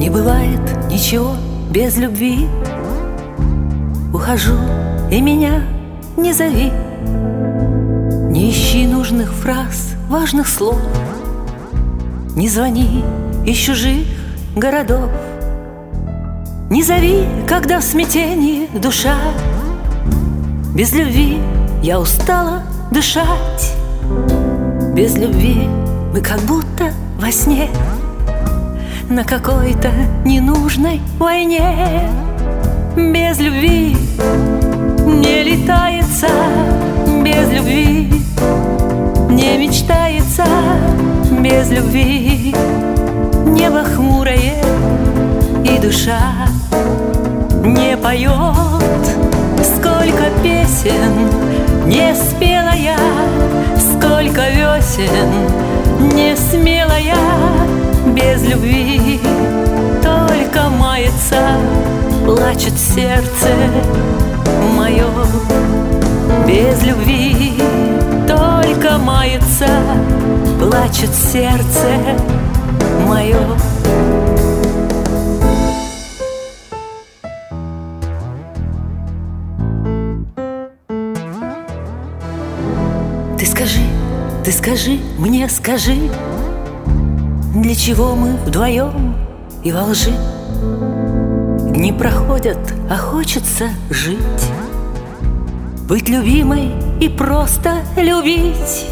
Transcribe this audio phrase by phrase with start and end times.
[0.00, 1.36] Не бывает ничего
[1.70, 2.48] без любви.
[4.14, 4.56] Ухожу,
[5.10, 5.62] и меня
[6.16, 6.72] не зови.
[8.30, 10.80] Не ищи нужных фраз, важных слов.
[12.34, 13.04] Не звони
[13.44, 14.06] из чужих
[14.56, 15.10] городов.
[16.70, 19.18] Не зови, когда в смятении душа.
[20.74, 21.42] Без любви
[21.82, 23.76] я устала дышать.
[24.94, 25.68] Без любви
[26.14, 27.68] мы как будто во сне
[29.10, 29.90] На какой-то
[30.24, 32.08] ненужной войне.
[32.96, 33.96] Без любви
[35.04, 36.28] не летается
[37.24, 38.12] Без любви
[39.28, 40.44] не мечтается
[41.40, 42.54] Без любви
[43.46, 44.62] небо хмурое
[45.64, 46.46] И душа
[47.64, 48.30] не поет.
[49.64, 51.28] Сколько песен
[51.84, 52.96] не спела я
[53.76, 55.80] Сколько весен
[56.14, 57.19] не смелая,
[58.40, 59.20] без любви.
[60.02, 61.58] Только мается,
[62.24, 63.48] плачет сердце
[64.76, 65.06] мое
[66.46, 67.54] Без любви.
[68.26, 69.66] Только мается,
[70.58, 71.88] плачет сердце
[73.06, 73.36] мое
[83.38, 83.80] Ты скажи,
[84.44, 86.10] ты скажи, мне скажи,
[87.54, 89.16] Для чего мы вдвоем
[89.64, 90.12] и во лжи?
[91.72, 94.18] Дни проходят, а хочется жить.
[95.88, 98.86] Быть любимой и просто любить.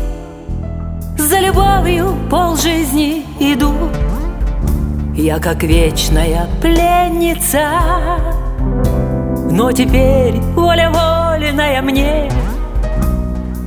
[1.17, 3.75] За любовью полжизни иду.
[5.15, 7.69] Я как вечная пленница.
[9.53, 12.29] Но теперь воля вольная мне.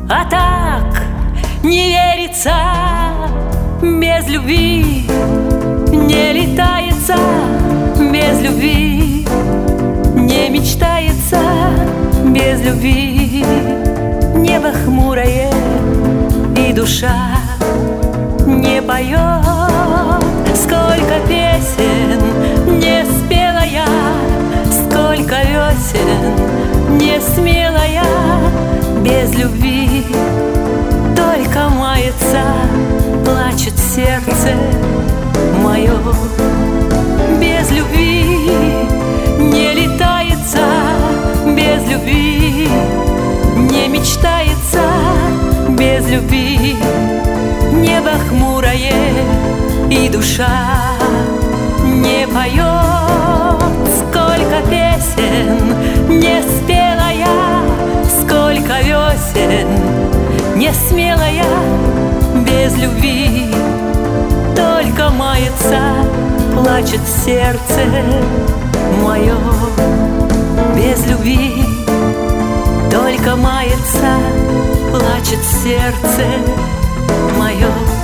[0.09, 1.01] А так
[1.63, 2.51] не верится
[4.21, 5.05] без любви
[5.91, 7.15] Не летается
[7.97, 9.25] без любви
[10.15, 11.39] Не мечтается
[12.25, 13.43] без любви.
[14.35, 15.51] Небо хмурое
[16.55, 17.15] и душа
[18.45, 19.43] не поет.
[20.55, 22.21] Сколько песен
[22.79, 23.87] не спела я
[24.65, 29.01] Сколько весен не смела я.
[29.03, 30.05] Без любви
[31.15, 32.43] только мается,
[33.31, 34.53] плачет сердце
[35.63, 35.97] мое
[37.39, 38.49] Без любви
[39.39, 40.65] не летается,
[41.45, 42.67] без любви
[43.55, 44.83] не мечтается,
[45.69, 46.75] без любви
[47.71, 48.93] Небо хмурое
[49.89, 50.67] и душа
[51.83, 53.61] не поет.
[53.95, 57.61] Сколько песен не спела я,
[58.09, 59.67] сколько весен
[60.55, 61.10] не смелая,
[62.71, 63.53] без любви.
[64.55, 65.79] Только мается,
[66.53, 67.81] плачет сердце
[69.01, 69.35] мое
[70.75, 71.63] Без любви.
[72.91, 74.17] Только мается,
[74.91, 76.25] плачет сердце
[77.37, 78.00] мое